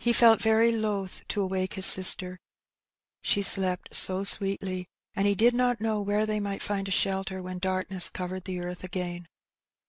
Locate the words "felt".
0.12-0.42